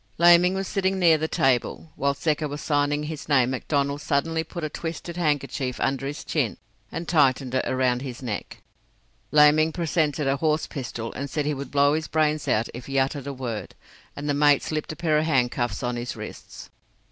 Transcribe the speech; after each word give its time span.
Laming 0.17 0.55
was 0.55 0.67
sitting 0.67 0.97
near 0.97 1.19
the 1.19 1.27
table. 1.27 1.91
While 1.95 2.15
Secker 2.15 2.47
was 2.47 2.59
signing 2.59 3.03
his 3.03 3.29
name 3.29 3.51
McDonnell 3.51 3.99
suddenly 3.99 4.43
put 4.43 4.63
a 4.63 4.67
twisted 4.69 5.15
handkerchief 5.15 5.79
under 5.79 6.07
his 6.07 6.23
chin 6.23 6.57
and 6.91 7.07
tightened 7.07 7.53
it 7.53 7.63
round 7.69 8.01
his 8.01 8.23
neck. 8.23 8.63
Laming 9.29 9.71
presented 9.71 10.25
a 10.25 10.37
horse 10.37 10.65
pistol 10.65 11.13
and 11.13 11.29
said 11.29 11.45
he 11.45 11.53
would 11.53 11.69
blow 11.69 11.93
his 11.93 12.07
brains 12.07 12.47
out 12.47 12.67
if 12.73 12.87
he 12.87 12.97
uttered 12.97 13.27
a 13.27 13.33
word, 13.33 13.75
and 14.15 14.27
the 14.27 14.33
mate 14.33 14.63
slipped 14.63 14.91
a 14.91 14.95
pair 14.95 15.19
of 15.19 15.25
handcuffs 15.25 15.83
on 15.83 15.97
his 15.97 16.15
wrists. 16.15 16.71